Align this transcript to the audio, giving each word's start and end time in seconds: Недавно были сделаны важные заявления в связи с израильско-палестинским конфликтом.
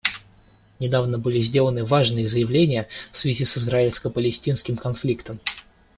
Недавно 0.79 1.19
были 1.19 1.37
сделаны 1.41 1.85
важные 1.85 2.27
заявления 2.27 2.87
в 3.11 3.17
связи 3.17 3.45
с 3.45 3.55
израильско-палестинским 3.59 4.75
конфликтом. 4.75 5.39